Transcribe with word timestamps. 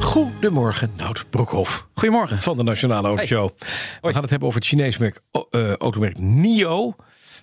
Goedemorgen, 0.00 0.90
Nout 0.96 1.24
Broekhoff 1.30 1.86
Goedemorgen. 1.94 2.38
van 2.38 2.56
de 2.56 2.62
Nationale 2.62 3.08
Autoshow. 3.08 3.50
We 4.02 4.12
gaan 4.12 4.20
het 4.22 4.30
hebben 4.30 4.48
over 4.48 4.60
het 4.60 4.68
Chinese 4.68 5.00
merk, 5.00 5.20
eh, 5.50 5.72
automerk 5.72 6.18
NIO. 6.18 6.94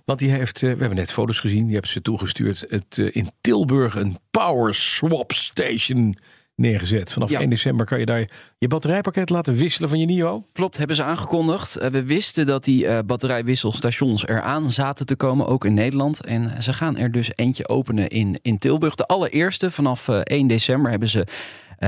Want 0.05 0.19
die 0.19 0.29
heeft, 0.31 0.55
eh, 0.55 0.61
we 0.61 0.79
hebben 0.79 0.95
net 0.95 1.11
foto's 1.11 1.39
gezien, 1.39 1.63
die 1.63 1.73
hebben 1.73 1.91
ze 1.91 2.01
toegestuurd. 2.01 2.65
Het, 2.67 2.97
eh, 2.97 3.09
in 3.11 3.31
Tilburg 3.41 3.95
een 3.95 4.17
power 4.31 4.73
swap 4.73 5.31
station 5.31 6.17
neergezet. 6.55 7.13
Vanaf 7.13 7.29
Ja. 7.29 7.39
1 7.41 7.49
december 7.49 7.85
kan 7.85 7.99
je 7.99 8.05
daar 8.05 8.29
je 8.57 8.67
batterijpakket 8.67 9.29
laten 9.29 9.55
wisselen 9.55 9.89
van 9.89 9.99
je 9.99 10.05
NIO. 10.05 10.43
Klopt, 10.53 10.77
hebben 10.77 10.95
ze 10.95 11.03
aangekondigd. 11.03 11.73
We 11.91 12.03
wisten 12.03 12.45
dat 12.45 12.63
die 12.63 13.03
batterijwisselstations 13.03 14.27
eraan 14.27 14.71
zaten 14.71 15.05
te 15.05 15.15
komen, 15.15 15.47
ook 15.47 15.65
in 15.65 15.73
Nederland. 15.73 16.25
En 16.25 16.63
ze 16.63 16.73
gaan 16.73 16.97
er 16.97 17.11
dus 17.11 17.31
eentje 17.35 17.67
openen 17.67 18.09
in, 18.09 18.39
in 18.41 18.57
Tilburg. 18.57 18.95
De 18.95 19.05
allereerste, 19.05 19.71
vanaf 19.71 20.07
eh, 20.07 20.19
1 20.23 20.47
december 20.47 20.91
hebben 20.91 21.09
ze 21.09 21.25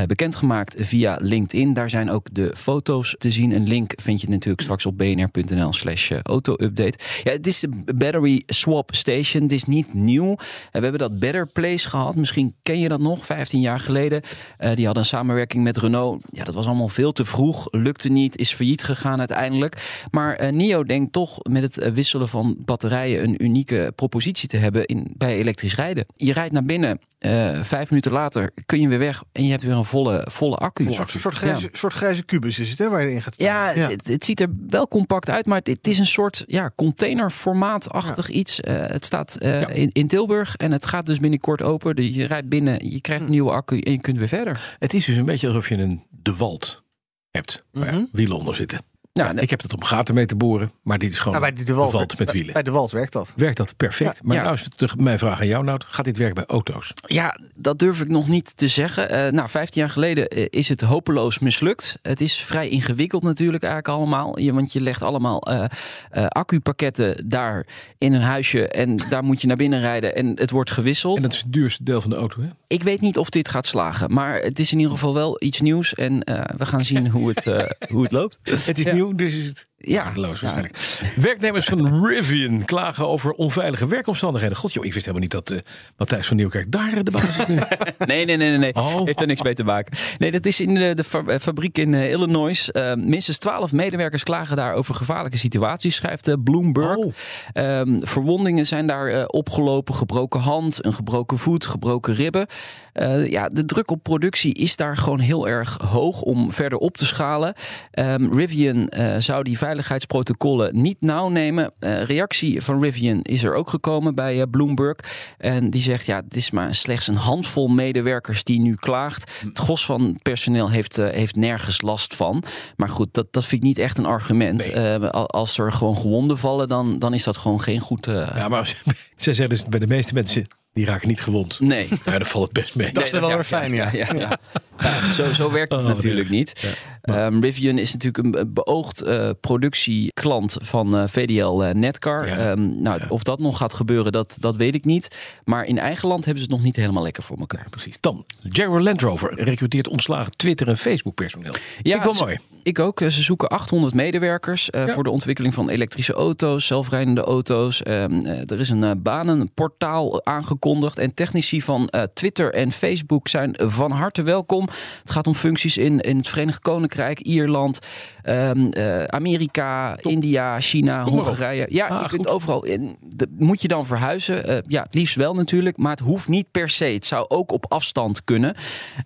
bekendgemaakt 0.07 0.75
via 0.77 1.17
LinkedIn. 1.21 1.73
Daar 1.73 1.89
zijn 1.89 2.09
ook 2.09 2.27
de 2.31 2.53
foto's 2.57 3.15
te 3.17 3.31
zien. 3.31 3.51
Een 3.51 3.67
link 3.67 3.93
vind 3.95 4.21
je 4.21 4.29
natuurlijk 4.29 4.61
straks 4.61 4.85
op 4.85 4.97
bnr.nl 4.97 5.73
slash 5.73 6.11
eh, 6.11 6.19
auto-update. 6.21 6.97
Ja, 7.23 7.31
het 7.31 7.47
is 7.47 7.59
de 7.59 7.93
Battery 7.95 8.43
Swap 8.45 8.95
Station. 8.95 9.43
Het 9.43 9.51
is 9.51 9.65
niet 9.65 9.93
nieuw. 9.93 10.31
Eh, 10.31 10.37
we 10.71 10.79
hebben 10.79 10.99
dat 10.99 11.19
Better 11.19 11.47
Place 11.47 11.89
gehad. 11.89 12.15
Misschien 12.15 12.55
ken 12.63 12.79
je 12.79 12.89
dat 12.89 12.99
nog, 12.99 13.25
15 13.25 13.59
jaar 13.59 13.79
geleden. 13.79 14.21
Eh, 14.57 14.75
die 14.75 14.85
hadden 14.85 15.03
een 15.03 15.09
samenwerking 15.09 15.63
met 15.63 15.77
Renault. 15.77 16.23
Ja, 16.31 16.43
dat 16.43 16.53
was 16.53 16.65
allemaal 16.65 16.87
veel 16.87 17.11
te 17.11 17.25
vroeg. 17.25 17.67
Lukte 17.71 18.09
niet, 18.09 18.37
is 18.37 18.53
failliet 18.53 18.83
gegaan 18.83 19.19
uiteindelijk. 19.19 20.05
Maar 20.11 20.35
eh, 20.35 20.51
NIO 20.51 20.83
denkt 20.83 21.11
toch 21.11 21.37
met 21.49 21.63
het 21.63 21.77
eh, 21.77 21.91
wisselen 21.91 22.29
van 22.29 22.57
batterijen 22.65 23.23
een 23.23 23.43
unieke 23.43 23.91
propositie 23.95 24.47
te 24.47 24.57
hebben 24.57 24.85
in, 24.85 25.13
bij 25.17 25.37
elektrisch 25.37 25.75
rijden. 25.75 26.05
Je 26.15 26.33
rijdt 26.33 26.53
naar 26.53 26.63
binnen, 26.63 26.99
eh, 27.25 27.63
vijf 27.63 27.89
minuten 27.89 28.11
later 28.11 28.51
kun 28.65 28.81
je 28.81 28.87
weer 28.87 28.99
weg 28.99 29.23
en 29.31 29.43
je 29.45 29.51
hebt 29.51 29.63
weer 29.63 29.73
een 29.73 29.85
volle, 29.85 30.27
volle 30.31 30.55
accu. 30.55 30.85
Een 30.85 30.93
soort, 30.93 31.09
soort, 31.09 31.35
grijze, 31.35 31.69
soort 31.71 31.93
grijze 31.93 32.23
kubus 32.23 32.59
is 32.59 32.69
het, 32.69 32.79
hè, 32.79 32.89
waar 32.89 33.03
je 33.07 33.11
in 33.11 33.21
gaat 33.21 33.33
Ja, 33.41 33.71
staan. 33.71 33.89
Het, 33.91 34.07
het 34.07 34.25
ziet 34.25 34.41
er 34.41 34.47
wel 34.67 34.87
compact 34.87 35.29
uit, 35.29 35.45
maar 35.45 35.61
het 35.63 35.87
is 35.87 35.97
een 35.97 36.05
soort 36.07 36.43
ja, 36.47 36.71
containerformaatachtig 36.75 38.29
iets. 38.29 38.59
Eh, 38.61 38.75
het 38.87 39.05
staat 39.05 39.35
eh, 39.35 39.61
Ja. 39.61 39.67
in, 39.67 39.89
in 39.91 40.07
Tilburg 40.07 40.55
en 40.55 40.71
het 40.71 40.85
gaat 40.85 41.05
dus 41.05 41.19
binnenkort 41.19 41.61
open. 41.61 41.95
Dus 41.95 42.15
je 42.15 42.25
rijdt 42.25 42.49
binnen, 42.49 42.89
je 42.91 43.01
krijgt 43.01 43.23
een 43.23 43.29
nieuwe 43.31 43.51
accu 43.51 43.79
en 43.79 43.91
je 43.91 44.01
kunt 44.01 44.17
weer 44.17 44.27
verder. 44.27 44.75
Het 44.79 44.93
is 44.93 45.05
dus 45.05 45.15
een 45.17 45.25
beetje 45.25 45.47
alsof 45.47 45.69
je 45.69 45.75
een 45.77 46.03
De 46.09 46.35
Walt 46.35 46.83
hebt. 47.31 47.63
Waar 47.71 47.93
Mhm. 47.93 48.03
wielen 48.11 48.37
onder 48.37 48.55
zitten. 48.55 48.79
Ja, 49.19 49.31
Ja, 49.33 49.41
ik 49.41 49.49
heb 49.49 49.61
het 49.61 49.73
om 49.73 49.83
gaten 49.83 50.15
mee 50.15 50.25
te 50.25 50.35
boren, 50.35 50.71
maar 50.83 50.97
dit 50.97 51.11
is 51.11 51.19
gewoon 51.19 51.41
Nou, 51.41 51.53
bij 51.53 51.65
de 51.65 51.73
Walt, 51.73 51.91
Walt 51.91 52.19
met 52.19 52.31
wielen. 52.31 52.53
Bij 52.53 52.63
de 52.63 52.71
Walt 52.71 52.91
werkt 52.91 53.13
dat. 53.13 53.33
Werkt 53.35 53.57
dat 53.57 53.77
perfect? 53.77 54.23
maar 54.23 54.35
Ja. 54.35 54.43
nou 54.43 54.55
is 54.55 54.67
het 54.75 54.99
mijn 54.99 55.19
vraag 55.19 55.39
aan 55.39 55.47
jou, 55.47 55.63
Nout. 55.63 55.85
Gaat 55.87 56.05
dit 56.05 56.17
werken 56.17 56.35
bij 56.35 56.45
auto's? 56.45 56.93
Ja, 57.05 57.39
dat 57.55 57.79
durf 57.79 58.01
ik 58.01 58.07
nog 58.07 58.27
niet 58.27 58.57
te 58.57 58.67
zeggen. 58.67 59.09
Eh, 59.09 59.31
nou, 59.31 59.49
15 59.49 59.81
jaar 59.81 59.89
geleden 59.89 60.27
eh, 60.27 60.45
is 60.49 60.69
het 60.69 60.81
hopeloos 60.81 61.39
mislukt. 61.39 61.99
Het 62.01 62.21
is 62.21 62.35
vrij 62.35 62.69
ingewikkeld 62.69 63.23
natuurlijk 63.23 63.63
eigenlijk 63.63 63.97
allemaal. 63.97 64.39
Je, 64.39 64.53
want 64.53 64.73
je 64.73 64.81
legt 64.81 65.01
allemaal 65.01 65.41
eh 65.41 65.65
eh, 66.09 66.25
accupakketten 66.27 67.29
daar 67.29 67.65
in 67.97 68.13
een 68.13 68.21
huisje 68.21 68.67
en 68.67 68.97
daar 69.09 69.23
moet 69.23 69.41
je 69.41 69.47
naar 69.47 69.57
binnen 69.57 69.79
rijden 69.79 70.15
en 70.15 70.31
het 70.39 70.51
wordt 70.51 70.71
gewisseld. 70.71 71.15
En 71.17 71.23
dat 71.23 71.33
is 71.33 71.39
het 71.39 71.53
duurste 71.53 71.83
deel 71.83 72.01
van 72.01 72.09
de 72.09 72.15
auto, 72.15 72.41
hè? 72.41 72.47
Ik 72.67 72.83
weet 72.83 73.01
niet 73.01 73.17
of 73.17 73.29
dit 73.29 73.49
gaat 73.49 73.65
slagen, 73.65 74.13
maar 74.13 74.39
het 74.41 74.59
is 74.59 74.71
in 74.71 74.77
ieder 74.77 74.93
geval 74.93 75.13
wel 75.13 75.35
iets 75.43 75.61
nieuws 75.61 75.93
en 75.93 76.23
eh, 76.23 76.57
we 76.57 76.65
gaan 76.65 76.85
zien 76.85 77.09
hoe 77.09 77.29
het, 77.35 77.47
eh, 77.47 77.89
hoe 77.89 78.03
het 78.03 78.11
loopt. 78.11 78.37
Het 78.65 78.79
is 78.79 78.85
Ja. 78.85 78.93
nieuw, 78.93 79.13
dus 79.15 79.33
is 79.33 79.45
het 79.45 79.65
Ja. 79.77 80.03
waardeloos 80.03 80.39
Ja. 80.39 80.45
waarschijnlijk. 80.45 81.13
Werknemers 81.15 81.65
van 81.65 82.05
Rivian 82.05 82.65
klagen 82.65 83.07
over 83.07 83.31
onveilige 83.31 83.87
werkomstandigheden. 83.87 84.57
God 84.57 84.73
joh, 84.73 84.85
ik 84.85 84.93
wist 84.93 85.05
helemaal 85.05 85.27
niet 85.27 85.45
dat 85.45 85.49
eh, 85.51 85.71
Matthijs 85.97 86.27
van 86.27 86.37
Nieuwkerk 86.37 86.71
daar 86.71 86.93
eh, 86.93 86.99
de 87.03 87.11
baas 87.11 87.37
is 87.37 87.45
nu. 87.55 87.59
Nee, 88.05 88.25
nee, 88.25 88.37
nee, 88.37 88.49
nee. 88.49 88.57
nee. 88.57 88.73
Oh. 88.75 89.05
Heeft 89.05 89.21
er 89.21 89.27
niks 89.27 89.41
mee 89.41 89.53
te 89.53 89.63
maken. 89.63 89.97
Nee, 90.17 90.31
dat 90.31 90.45
is 90.45 90.59
in 90.59 90.73
de, 90.73 90.93
de 90.95 91.23
eh, 91.27 91.39
fabriek 91.39 91.77
in 91.77 91.93
eh, 91.93 92.11
Illinois. 92.11 92.71
Eh, 92.71 92.93
minstens 92.93 93.37
twaalf 93.37 93.71
medewerkers 93.71 94.23
klagen 94.23 94.55
daar 94.55 94.73
over 94.73 94.95
gevaarlijke 94.95 95.37
situaties, 95.37 95.95
schrijft 95.95 96.27
eh, 96.27 96.33
Bloomberg. 96.43 96.97
Oh. 96.97 97.13
Ehm, 97.53 97.97
verwondingen 97.99 98.65
zijn 98.65 98.87
daar 98.87 99.07
eh, 99.07 99.23
opgelopen. 99.27 99.95
Gebroken 99.95 100.39
hand, 100.39 100.85
een 100.85 100.93
gebroken 100.93 101.37
voet, 101.37 101.65
gebroken 101.65 102.13
ribben. 102.13 102.47
Eh, 102.93 103.29
ja, 103.29 103.49
de 103.49 103.65
druk 103.65 103.91
op 103.91 104.03
productie 104.03 104.53
is 104.53 104.75
daar 104.75 104.97
gewoon 104.97 105.19
heel 105.19 105.47
erg 105.47 105.77
hoog 105.77 106.21
om 106.21 106.51
verder 106.51 106.77
op 106.77 106.97
te 106.97 107.05
schalen. 107.05 107.53
Ehm, 107.91 108.33
Rivian 108.33 108.87
eh, 108.89 109.15
zou 109.17 109.43
die 109.43 109.57
veiligheidsprotocollen 109.65 110.81
niet 110.81 111.01
nauw 111.01 111.29
nemen. 111.29 111.73
Eh, 111.79 112.03
reactie 112.03 112.61
van 112.61 112.81
Rivian 112.81 113.21
is 113.21 113.43
er 113.43 113.53
ook 113.53 113.69
gekomen 113.69 114.15
bij 114.15 114.41
eh, 114.41 114.47
Bloomberg. 114.51 114.97
En 115.37 115.69
die 115.69 115.81
zegt, 115.81 116.05
ja, 116.05 116.15
het 116.15 116.35
is 116.35 116.51
maar 116.51 116.75
slechts 116.75 117.07
een 117.07 117.15
handvol 117.15 117.67
medewerkers 117.67 118.43
die 118.43 118.59
nu 118.59 118.75
klaagt. 118.75 119.31
Het 119.39 119.59
gros 119.59 119.85
van 119.85 120.19
personeel 120.21 120.69
heeft, 120.69 120.97
eh, 120.97 121.09
heeft 121.09 121.35
nergens 121.35 121.81
last 121.81 122.15
van. 122.15 122.43
Maar 122.75 122.89
goed, 122.89 123.13
dat, 123.13 123.27
dat 123.33 123.45
vind 123.45 123.61
ik 123.61 123.67
niet 123.67 123.77
echt 123.77 123.97
een 123.97 124.05
argument. 124.05 124.73
Nee. 124.73 125.07
Als 125.09 125.57
er 125.57 125.71
gewoon 125.71 125.97
gewonden 125.97 126.37
vallen, 126.37 126.67
dan, 126.67 126.99
dan 126.99 127.13
is 127.13 127.23
dat 127.23 127.37
gewoon 127.37 127.61
geen 127.61 127.79
goed... 127.79 128.05
Ja, 128.05 128.47
maar 128.47 128.65
zij 129.15 129.33
zeggen 129.33 129.49
dus 129.49 129.65
bij 129.65 129.79
de 129.79 129.87
meeste 129.87 130.13
mensen, 130.13 130.47
die 130.75 130.85
raken 130.85 131.07
niet 131.07 131.21
gewond. 131.21 131.59
Nee. 131.59 131.87
Ja, 132.05 132.11
dan 132.11 132.25
valt 132.25 132.43
het 132.43 132.53
best 132.53 132.75
mee. 132.75 132.91
Dat 132.91 133.03
is 133.03 133.11
dan 133.11 133.21
wel 133.21 133.29
weer 133.29 133.43
fijn, 133.43 133.73
ja. 133.73 133.89
Ja, 133.93 134.07
ja. 134.13 134.37
Ja, 134.79 135.11
zo, 135.11 135.33
zo 135.33 135.51
werkt 135.51 135.71
het 135.71 135.81
Oh, 135.81 135.87
natuurlijk 135.87 136.29
niet. 136.29 136.75
Ehm, 137.01 137.39
Rivian 137.39 137.77
is 137.77 137.93
natuurlijk 137.93 138.35
een 138.37 138.53
beoogd 138.53 139.01
eh, 139.01 139.29
productieklant 139.41 140.57
van 140.61 140.97
eh, 140.97 141.03
VDL 141.07 141.61
eh, 141.61 141.73
Netcar. 141.73 142.27
Ja. 142.27 142.37
Ehm, 142.37 142.81
nou, 142.81 142.99
Ja. 142.99 143.05
Of 143.09 143.23
dat 143.23 143.39
nog 143.39 143.57
gaat 143.57 143.73
gebeuren, 143.73 144.11
dat, 144.11 144.37
dat 144.39 144.55
weet 144.55 144.75
ik 144.75 144.85
niet. 144.85 145.07
Maar 145.43 145.65
in 145.65 145.77
eigen 145.79 146.07
land 146.07 146.25
hebben 146.25 146.43
ze 146.43 146.47
het 146.49 146.57
nog 146.57 146.65
niet 146.65 146.75
helemaal 146.75 147.03
lekker 147.03 147.23
voor 147.23 147.37
elkaar. 147.37 147.65
Precies. 147.69 147.97
Dan, 147.99 148.25
Jaguar 148.41 148.81
Land 148.81 149.01
Rover 149.01 149.43
recruteert 149.43 149.87
ontslagen 149.87 150.31
Twitter 150.31 150.67
en 150.67 150.77
Facebook 150.77 151.13
personeel. 151.15 151.53
Ja, 151.81 151.95
ik 151.95 152.01
wel 152.03 152.13
mooi. 152.13 152.37
Ik 152.63 152.79
ook. 152.79 152.99
Ze 152.99 153.21
zoeken 153.21 153.47
800 153.49 153.93
medewerkers 153.93 154.69
eh, 154.69 154.85
Ja. 154.87 154.93
voor 154.93 155.03
de 155.03 155.09
ontwikkeling 155.09 155.53
van 155.53 155.69
elektrische 155.69 156.13
auto's, 156.13 156.65
zelfrijdende 156.67 157.21
auto's. 157.21 157.83
Ehm, 157.83 158.25
eh, 158.25 158.51
er 158.51 158.59
is 158.59 158.69
een 158.69 159.01
banenportaal 159.01 160.23
En 160.65 161.13
technici 161.13 161.61
van 161.61 161.87
eh, 161.87 162.03
Twitter 162.13 162.53
en 162.53 162.71
Facebook 162.71 163.27
zijn 163.27 163.55
van 163.63 163.91
harte 163.91 164.21
welkom. 164.21 164.67
Het 165.01 165.11
gaat 165.11 165.27
om 165.27 165.35
functies 165.35 165.77
in, 165.77 165.99
in 165.99 166.17
het 166.17 166.27
Verenigd 166.27 166.59
Koninkrijk, 166.59 167.19
Ierland, 167.19 167.79
ehm, 168.25 168.67
eh, 168.67 169.03
Amerika, 169.03 169.97
India, 170.01 170.59
China, 170.59 171.03
Kom. 171.03 171.13
Hongarije. 171.13 171.65
Ja, 171.69 171.87
Ah, 171.87 172.01
je 172.01 172.07
kunt 172.09 172.25
goed. 172.25 172.35
overal. 172.35 172.65
in. 172.65 172.95
De- 173.15 173.27
moet 173.37 173.61
je 173.61 173.67
dan 173.67 173.85
verhuizen? 173.85 174.47
Eh, 174.47 174.57
ja, 174.67 174.83
het 174.83 174.93
liefst 174.93 175.15
wel 175.15 175.33
natuurlijk. 175.33 175.77
Maar 175.77 175.91
het 175.91 175.99
hoeft 175.99 176.27
niet 176.27 176.51
per 176.51 176.69
se. 176.69 176.85
Het 176.85 177.05
zou 177.05 177.25
ook 177.27 177.51
op 177.51 177.65
afstand 177.71 178.23
kunnen. 178.23 178.55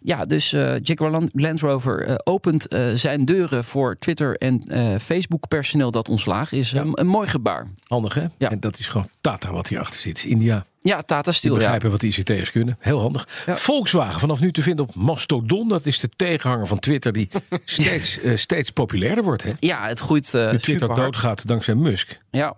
Ja, 0.01 0.25
dus 0.25 0.53
eh 0.53 0.73
Jaguar 0.81 1.11
Land, 1.31 1.61
Rover 1.61 2.21
opent 2.23 2.67
zijn 2.95 3.25
deuren 3.25 3.63
voor 3.63 3.97
Twitter 3.99 4.35
en 4.37 4.63
Facebook 5.01 5.47
personeel 5.47 5.91
dat 5.91 6.09
ontslagen 6.09 6.57
is. 6.57 6.71
Ja. 6.71 6.81
Een, 6.81 6.91
een 6.99 7.07
mooi 7.07 7.27
gebaar. 7.27 7.67
Handig, 7.87 8.13
hè? 8.13 8.25
Ja. 8.37 8.51
En 8.51 8.59
dat 8.59 8.79
is 8.79 8.87
gewoon 8.87 9.09
Tata 9.21 9.51
wat 9.51 9.67
hierachter 9.67 9.99
zit. 9.99 10.23
India. 10.23 10.65
Ja, 10.79 11.01
Tata 11.01 11.21
Die 11.21 11.33
Steel. 11.33 11.51
Ja. 11.53 11.57
begrijpen 11.57 11.91
wat 11.91 11.99
de 11.99 12.07
ICT'ers 12.07 12.51
kunnen. 12.51 12.77
Heel 12.79 12.99
handig. 12.99 13.27
Ja. 13.45 13.55
Volkswagen 13.55 14.19
vanaf 14.19 14.39
nu 14.39 14.51
te 14.51 14.61
vinden 14.61 14.85
op 14.87 14.95
Mastodon. 14.95 15.67
Dat 15.67 15.85
is 15.85 15.99
de 15.99 16.09
tegenhanger 16.15 16.67
van 16.67 16.79
Twitter 16.79 17.11
die 17.13 17.29
steeds, 17.65 18.19
steeds 18.35 18.69
populairder 19.09 19.23
wordt. 19.23 19.43
Hè? 19.43 19.49
ja, 19.59 19.87
het 19.87 19.99
groeit 19.99 20.33
eh 20.33 20.41
Nu 20.41 20.47
Twitter 20.47 20.69
super 20.69 20.87
hard. 20.87 20.99
doodgaat 21.01 21.47
dankzij 21.47 21.75
Musk. 21.75 22.19
Ja. 22.31 22.55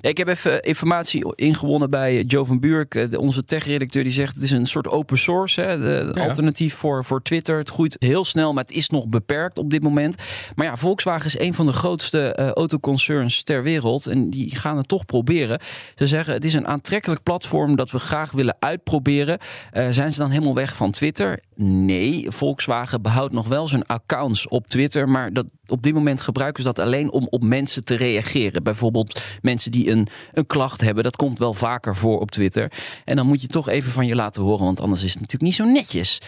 Ik 0.00 0.16
heb 0.16 0.28
even 0.28 0.62
informatie 0.62 1.34
ingewonnen 1.34 1.90
bij 1.90 2.22
Joe 2.22 2.46
van 2.46 2.60
Buurk, 2.60 2.94
eh, 2.94 3.18
onze 3.18 3.44
tech-redacteur. 3.44 4.02
Die 4.02 4.12
zegt 4.12 4.34
het 4.34 4.44
is 4.44 4.50
een 4.50 4.66
soort 4.66 4.88
open 4.88 5.18
source, 5.18 5.60
hè, 5.60 5.78
de, 5.78 6.10
Ja. 6.14 6.26
alternatief 6.26 6.74
voor, 6.74 7.04
voor 7.04 7.22
Twitter. 7.22 7.58
Het 7.58 7.70
groeit 7.70 7.96
heel 7.98 8.24
snel, 8.24 8.52
maar 8.52 8.62
het 8.64 8.72
is 8.72 8.88
nog 8.88 9.06
beperkt 9.06 9.58
op 9.58 9.70
dit 9.70 9.82
moment. 9.82 10.16
Maar 10.54 10.66
ja, 10.66 10.76
Volkswagen 10.76 11.26
is 11.26 11.38
een 11.38 11.54
van 11.54 11.66
de 11.66 11.72
grootste 11.72 12.34
eh, 12.34 12.48
autoconcerns 12.50 13.42
ter 13.42 13.62
wereld. 13.62 14.06
En 14.06 14.30
die 14.30 14.56
gaan 14.56 14.76
het 14.76 14.88
toch 14.88 15.06
proberen. 15.06 15.60
Ze 15.96 16.06
zeggen 16.06 16.34
het 16.34 16.44
is 16.44 16.54
een 16.54 16.66
aantrekkelijk 16.66 17.22
platform 17.22 17.76
dat 17.76 17.90
we 17.90 17.98
graag 17.98 18.30
willen 18.30 18.56
uitproberen. 18.58 19.38
Eh, 19.70 19.86
zijn 19.90 20.12
ze 20.12 20.18
dan 20.18 20.30
helemaal 20.30 20.54
weg 20.54 20.76
van 20.76 20.90
Twitter? 20.90 21.40
Nee, 21.56 22.26
Volkswagen 22.30 23.02
behoudt 23.02 23.32
nog 23.32 23.48
wel 23.48 23.68
zijn 23.68 23.86
accounts 23.86 24.48
op 24.48 24.66
Twitter. 24.66 25.08
Maar 25.08 25.32
dat, 25.32 25.46
op 25.66 25.82
dit 25.82 25.93
dit 25.94 26.02
moment 26.04 26.20
gebruiken 26.20 26.62
ze 26.62 26.72
dat 26.72 26.84
alleen 26.84 27.12
om 27.12 27.26
op 27.30 27.42
mensen 27.42 27.84
te 27.84 27.94
reageren. 27.94 28.62
Bijvoorbeeld 28.62 29.20
mensen 29.42 29.70
die 29.70 29.90
een, 29.90 30.08
een 30.32 30.46
klacht 30.46 30.80
hebben. 30.80 31.04
Dat 31.04 31.16
komt 31.16 31.38
wel 31.38 31.54
vaker 31.54 31.96
voor 31.96 32.20
op 32.20 32.30
Twitter. 32.30 32.72
En 33.04 33.16
dan 33.16 33.26
moet 33.26 33.40
je 33.40 33.46
toch 33.46 33.68
even 33.68 33.92
van 33.92 34.06
je 34.06 34.14
laten 34.14 34.42
horen, 34.42 34.64
want 34.64 34.80
anders 34.80 35.02
is 35.02 35.10
het 35.12 35.20
natuurlijk 35.20 35.42
niet 35.42 35.54
zo 35.54 35.72
netjes. 35.72 36.18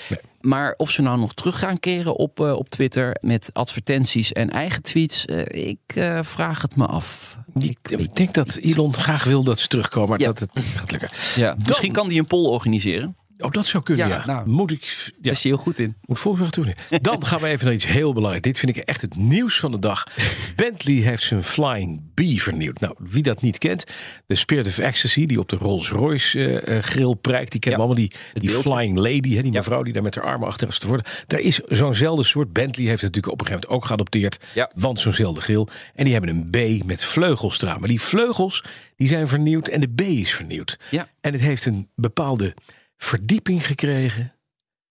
Maar 0.40 0.74
of 0.76 0.90
ze 0.90 1.02
nou 1.02 1.18
nog 1.18 1.34
terug 1.34 1.58
gaan 1.58 1.78
keren 1.80 2.16
op, 2.16 2.40
uh, 2.40 2.52
op 2.52 2.68
Twitter 2.68 3.16
met 3.20 3.50
advertenties 3.52 4.32
en 4.32 4.50
eigen 4.50 4.82
tweets, 4.82 5.24
uh, 5.26 5.44
ik 5.48 5.78
uh, 5.94 6.18
vraag 6.22 6.62
het 6.62 6.76
me 6.76 6.86
af. 6.86 7.36
Ik, 7.54 7.78
ik, 7.88 8.14
denk 8.14 8.34
dat 8.34 8.56
Elon 8.56 8.94
graag 8.94 9.24
wil 9.24 9.42
dat 9.44 9.58
ze 9.58 9.68
terugkomen, 9.68 10.08
maar 10.08 10.20
Ja. 10.20 10.26
dat 10.26 10.38
het 10.38 10.50
gaat 10.64 10.90
lukken. 10.90 11.08
Ja, 11.36 11.48
Dan- 11.54 11.64
misschien 11.66 11.92
kan 11.92 12.08
die 12.08 12.18
een 12.18 12.26
poll 12.26 12.46
organiseren. 12.46 13.16
Oh, 13.38 13.50
dat 13.50 13.66
zou 13.66 13.82
kunnen, 13.82 14.08
ja. 14.08 14.16
Ja, 14.16 14.26
nou, 14.26 14.48
Moet 14.48 14.70
ik... 14.70 14.82
Ja, 14.82 15.10
Daar 15.20 15.32
is 15.32 15.42
hij 15.42 15.52
heel 15.52 15.60
goed 15.60 15.78
in. 15.78 15.96
moet 16.04 16.18
voorzorg 16.18 16.50
doen. 16.50 16.74
Dan 17.00 17.26
gaan 17.26 17.40
we 17.40 17.46
even 17.46 17.64
naar 17.64 17.74
iets 17.74 17.86
heel 17.86 18.12
belangrijks. 18.12 18.46
Dit 18.48 18.58
vind 18.58 18.76
ik 18.76 18.84
echt 18.84 19.00
het 19.02 19.16
nieuws 19.16 19.58
van 19.58 19.70
de 19.70 19.78
dag. 19.78 20.06
Bentley 20.56 20.94
heeft 20.94 21.22
zijn 21.22 21.44
Flying 21.44 22.02
B 22.14 22.20
vernieuwd. 22.40 22.80
Nou, 22.80 22.94
wie 22.98 23.22
dat 23.22 23.42
niet 23.42 23.58
kent, 23.58 23.84
de 24.26 24.34
Spirit 24.34 24.66
of 24.66 24.78
Ecstasy, 24.78 25.26
die 25.26 25.38
op 25.38 25.48
de 25.48 25.56
Rolls-Royce 25.56 26.60
eh, 26.60 26.76
eh, 26.76 26.82
grill 26.82 27.14
prijkt. 27.14 27.50
Die 27.50 27.60
kennen 27.60 27.80
Ja, 27.80 27.86
allemaal, 27.86 28.08
die, 28.08 28.18
die. 28.32 28.50
Flying 28.50 28.96
Lady, 28.98 29.34
hè, 29.34 29.42
die 29.42 29.52
mevrouw 29.52 29.82
die 29.82 29.92
daar 29.92 30.02
met 30.02 30.14
haar 30.14 30.24
armen 30.24 30.48
achter 30.48 30.68
is 30.68 30.78
te 30.78 30.86
worden. 30.86 31.06
Daar 31.26 31.40
is 31.40 31.60
zo'nzelfde 31.68 32.24
soort. 32.24 32.52
Bentley 32.52 32.86
heeft 32.86 33.02
het 33.02 33.14
natuurlijk 33.14 33.32
op 33.32 33.40
een 33.40 33.46
gegeven 33.46 33.68
moment 33.68 33.82
ook 33.82 33.88
geadopteerd. 33.88 34.44
Want 34.74 35.00
zo'nzelfde 35.00 35.40
grill. 35.40 35.66
En 35.94 36.04
die 36.04 36.12
hebben 36.12 36.30
een 36.30 36.50
B 36.80 36.84
met 36.84 37.04
vleugels 37.04 37.62
eraan. 37.62 37.78
Maar 37.80 37.88
die 37.88 38.00
vleugels, 38.00 38.64
die 38.96 39.08
zijn 39.08 39.28
vernieuwd 39.28 39.68
en 39.68 39.80
de 39.80 39.88
B 39.94 40.00
is 40.00 40.34
vernieuwd. 40.34 40.78
Ja. 40.90 41.08
En 41.20 41.32
het 41.32 41.40
heeft 41.42 41.66
een 41.66 41.88
bepaalde 41.94 42.54
verdieping 42.96 43.66
gekregen 43.66 44.32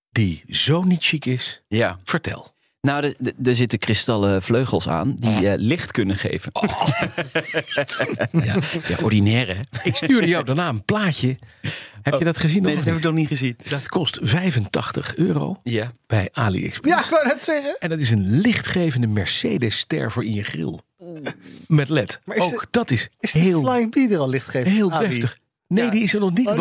die 0.09 0.43
zo 0.49 0.83
niet 0.83 1.03
chic 1.03 1.25
is. 1.25 1.61
Ja. 1.67 1.99
Vertel. 2.03 2.53
Nou, 2.81 3.01
de- 3.01 3.15
de- 3.19 3.49
er 3.49 3.55
zitten 3.55 3.79
kristallen 3.79 4.43
vleugels 4.43 4.87
aan 4.87 5.15
die 5.15 5.49
eh, 5.49 5.53
licht 5.57 5.91
kunnen 5.91 6.15
geven. 6.15 6.51
ja, 8.31 8.55
ja, 8.87 8.97
ordinaire. 9.01 9.53
hè? 9.53 9.59
Ik 9.83 9.95
stuurde 9.95 10.27
jou 10.27 10.43
daarna 10.45 10.67
een 10.69 10.83
plaatje. 10.85 11.35
Heb 12.01 12.17
je 12.19 12.25
dat 12.25 12.37
gezien? 12.37 12.63
Nee, 12.63 12.75
dat 12.75 12.83
heb 12.83 12.93
ik 12.93 12.99
niet? 12.99 13.03
nog 13.09 13.13
niet 13.13 13.27
gezien. 13.27 13.57
Dat 13.69 13.87
kost 13.89 14.19
85 14.21 15.15
euro 15.15 15.59
Ja. 15.63 15.91
bij 16.07 16.29
AliExpress. 16.31 16.95
Ja, 16.95 17.03
ik 17.03 17.09
wou 17.09 17.27
net 17.27 17.43
zeggen. 17.43 17.75
En 17.79 17.89
dat 17.89 17.99
is 17.99 18.09
een 18.09 18.29
lichtgevende 18.39 19.07
Mercedes-ster 19.07 20.11
voor 20.11 20.25
in 20.25 20.33
je 20.33 20.43
grill. 20.43 20.79
Met 21.67 21.89
LED. 21.89 22.21
Maar 22.25 22.35
is 22.37 22.45
Ook 22.53 22.61
de- 22.61 22.67
dat 22.71 22.91
is, 22.91 23.09
Is 23.19 23.31
de 23.31 23.39
heel, 23.39 23.63
Flying 23.63 23.91
Bee 23.91 24.09
er 24.09 24.17
al 24.19 24.29
lichtgever? 24.29 24.71
heel 24.71 24.91
Ali? 24.91 25.07
deftig. 25.09 25.37
Nee, 25.67 25.83
Ja. 25.83 25.89
die 25.91 26.03
is 26.03 26.13
er 26.13 26.19
nog 26.19 26.33
niet 26.33 26.47
Oh, 26.47 26.53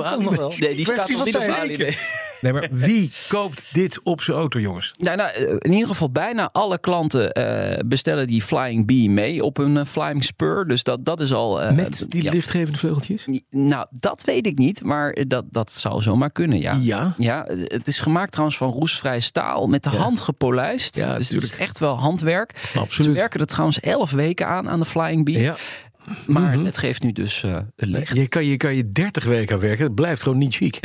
op. 0.44 0.54
Nee, 0.58 0.74
die 0.74 0.84
staat 0.86 1.08
nog 1.10 1.24
niet 1.24 1.36
op 1.36 1.42
nee. 1.66 1.96
Nee, 2.40 2.52
maar 2.52 2.68
wie 2.88 3.10
koopt 3.28 3.64
dit 3.72 4.00
op 4.02 4.20
zijn 4.20 4.36
auto, 4.36 4.60
jongens? 4.60 4.92
Nou, 4.98 5.16
nou, 5.16 5.30
eh, 5.30 5.50
in 5.58 5.72
ieder 5.72 5.88
geval 5.88 6.10
bijna 6.10 6.48
alle 6.52 6.78
klanten 6.78 7.32
eh, 7.32 7.78
bestellen 7.86 8.26
die 8.26 8.42
Flying 8.42 8.86
Bee 8.86 9.10
mee 9.10 9.44
op 9.44 9.56
hun 9.56 9.76
eh, 9.76 9.84
Flying 9.84 10.24
Spur. 10.24 10.66
Dus 10.66 10.82
dat, 10.82 11.04
dat 11.04 11.20
is 11.20 11.32
al... 11.32 11.62
eh, 11.62 11.72
Met 11.72 12.04
die 12.08 12.22
ja. 12.22 12.30
lichtgevende 12.30 12.78
vleugeltjes? 12.78 13.24
Nou, 13.50 13.86
dat 13.90 14.24
weet 14.24 14.46
ik 14.46 14.58
niet, 14.58 14.82
maar 14.82 15.16
dat, 15.26 15.44
dat 15.50 15.72
zou 15.72 16.02
zomaar 16.02 16.30
kunnen, 16.30 16.58
ja. 16.60 16.78
Ja. 16.80 17.14
Ja, 17.18 17.44
het 17.48 17.86
is 17.86 17.98
gemaakt 17.98 18.30
trouwens 18.32 18.58
van 18.58 18.70
roestvrij 18.70 19.20
staal, 19.20 19.66
met 19.66 19.82
de 19.82 19.90
Ja. 19.90 19.96
hand 19.96 20.20
gepolijst. 20.20 20.96
Ja, 20.96 21.16
dus 21.18 21.28
het 21.28 21.42
is 21.42 21.56
echt 21.56 21.78
wel 21.78 21.98
handwerk. 21.98 22.58
Ze 22.72 22.78
Absoluut. 22.78 23.16
werken 23.16 23.40
er 23.40 23.46
trouwens 23.46 23.80
elf 23.80 24.10
weken 24.10 24.46
aan, 24.46 24.68
aan 24.68 24.80
de 24.80 24.86
Flying 24.86 25.24
Bee. 25.24 25.38
Ja. 25.40 25.54
Maar 26.26 26.56
Mhm. 26.56 26.64
het 26.64 26.78
geeft 26.78 27.02
nu 27.02 27.12
dus 27.12 27.42
eh, 27.42 27.58
een 27.76 27.88
licht. 27.88 28.14
Je 28.16 28.28
kan, 28.28 28.44
je 28.44 28.56
kan 28.56 28.76
je 28.76 28.88
30 28.88 29.24
weken 29.24 29.54
aan 29.54 29.60
werken. 29.60 29.84
Het 29.84 29.94
blijft 29.94 30.22
gewoon 30.22 30.38
niet 30.38 30.54
chic. 30.54 30.78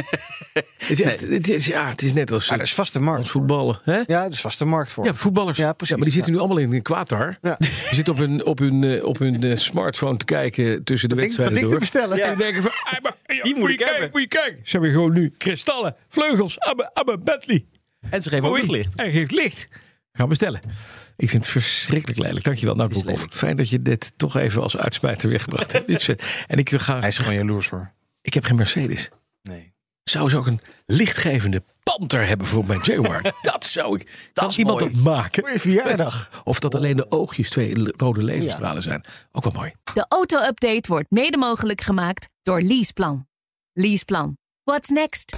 het, 0.53 0.89
is 0.89 1.01
echt, 1.01 1.21
het, 1.29 1.49
is, 1.49 1.65
ja, 1.65 1.89
het 1.89 2.01
is 2.01 2.13
net 2.13 2.31
als, 2.31 2.47
Ja, 2.47 2.53
er 2.55 2.61
is 2.61 2.73
vaste 2.73 2.99
markt. 2.99 3.19
als 3.21 3.29
voetballen. 3.29 3.79
Hè? 3.83 4.01
Ja, 4.07 4.23
er 4.25 4.31
is 4.31 4.41
vaste 4.41 4.65
markt 4.65 4.91
voor. 4.91 5.05
Ja, 5.05 5.13
voetballers. 5.13 5.57
Ja, 5.57 5.73
precies, 5.73 5.95
maar 5.95 6.05
die 6.05 6.13
zitten 6.13 6.31
ja. 6.33 6.37
nu 6.39 6.43
allemaal 6.45 6.63
in 6.63 6.73
een 6.73 6.81
kwatar. 6.81 7.37
Ja. 7.41 7.55
Die 7.59 7.69
zitten 7.91 8.13
op 8.13 8.19
hun, 8.19 8.45
op 8.45 8.59
hun, 8.59 8.83
eh, 8.83 9.05
op 9.05 9.17
hun 9.19 9.43
eh, 9.43 9.55
smartphone 9.57 10.17
te 10.17 10.25
kijken 10.25 10.83
tussen 10.83 11.09
de 11.09 11.15
Dat 11.15 11.23
ding- 11.23 11.35
dat 11.35 11.45
wedstrijden 11.47 11.53
ding 11.53 11.65
te 11.65 11.71
door. 11.71 11.79
bestellen. 11.79 12.17
En 12.23 12.35
die 12.35 12.43
denken 12.43 12.61
van, 12.61 12.71
ah, 12.93 13.01
maar, 13.03 13.15
ja, 13.37 13.43
Die 13.43 13.55
moet 13.55 13.63
ik 13.69 13.71
je 13.71 13.77
kijken, 13.77 14.01
hebben. 14.01 14.09
moet 14.11 14.21
je 14.31 14.37
kijken. 14.37 14.59
Ze 14.63 14.71
hebben 14.71 14.91
gewoon 14.91 15.13
nu 15.13 15.33
kristallen, 15.37 15.95
vleugels, 16.07 16.59
abbe, 16.59 16.93
abbe, 16.93 17.17
Bentley. 17.17 17.65
En 18.09 18.21
ze 18.21 18.29
geven 18.29 18.45
ook 18.45 18.51
Oei, 18.53 18.61
nog 18.61 18.71
licht. 18.71 18.93
Hij 18.95 19.11
geeft 19.11 19.31
licht. 19.31 19.67
Gaan 20.13 20.29
bestellen. 20.29 20.61
Ik 21.19 21.29
vind 21.29 21.43
het 21.43 21.51
verschrikkelijk 21.51 22.19
lelijk. 22.19 22.45
Dankjewel, 22.45 22.75
nou 22.75 22.89
Broekhoff. 22.89 23.25
Fijn 23.29 23.57
dat 23.57 23.69
je 23.69 23.81
dit 23.81 24.13
toch 24.15 24.35
even 24.35 24.61
als 24.61 24.77
uitsmijter 24.77 25.29
weergebracht 25.29 25.71
hebt. 25.71 25.87
Dit 25.87 26.03
vet. 26.03 26.43
En 26.47 26.57
ik 26.57 26.69
wil 26.69 26.79
graag... 26.79 26.99
Hij 26.99 27.09
is 27.09 27.17
gewoon 27.17 27.33
jaloers 27.33 27.69
hoor. 27.69 27.91
Ik 28.21 28.33
heb 28.33 28.43
geen 28.43 28.55
Mercedes. 28.55 29.09
Nee. 29.41 29.73
Zou 30.03 30.29
ze 30.29 30.37
ook 30.37 30.47
een 30.47 30.59
lichtgevende 30.85 31.63
panter 31.83 32.27
hebben 32.27 32.47
voor 32.47 32.65
mijn 32.65 32.79
Jaguar? 32.83 33.33
dat 33.41 33.65
zou 33.65 33.99
ik. 33.99 34.29
Kan 34.33 34.47
is 34.47 34.57
iemand 34.57 34.79
mooi. 34.79 34.91
dat 34.91 35.01
maken? 35.03 35.43
Voor 35.43 35.51
je 35.51 35.59
verjaardag. 35.59 36.41
Of 36.43 36.59
dat 36.59 36.75
alleen 36.75 36.95
de 36.95 37.11
oogjes 37.11 37.49
twee 37.49 37.93
rode 37.97 38.23
laserstralen 38.23 38.83
zijn. 38.83 39.03
Ook 39.31 39.43
wel 39.43 39.53
mooi. 39.53 39.73
De 39.93 40.05
auto-update 40.09 40.87
wordt 40.87 41.11
mede 41.11 41.37
mogelijk 41.37 41.81
gemaakt 41.81 42.29
door 42.43 42.61
Leaseplan. 42.61 43.27
Leaseplan. 43.73 44.37
What's 44.63 44.89
next? 44.89 45.37